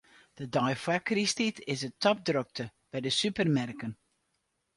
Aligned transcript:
De 0.37 0.45
dei 0.55 0.73
foar 0.83 1.01
krysttiid 1.09 1.57
is 1.73 1.81
it 1.87 1.99
topdrokte 2.03 2.65
by 2.91 2.99
de 3.05 3.11
supermerken. 3.21 3.91